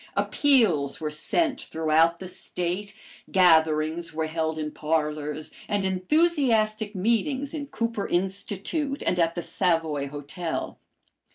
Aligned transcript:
Appeals 0.15 0.99
were 0.99 1.11
sent 1.11 1.61
throughout 1.61 2.17
the 2.17 2.27
State, 2.27 2.95
gatherings 3.31 4.15
were 4.15 4.25
held 4.25 4.57
in 4.57 4.71
parlors, 4.71 5.51
and 5.67 5.85
enthusiastic 5.85 6.95
meetings 6.95 7.53
in 7.53 7.67
Cooper 7.67 8.07
Institute 8.07 9.03
and 9.05 9.19
at 9.19 9.35
the 9.35 9.43
Savoy 9.43 10.07
Hotel. 10.07 10.79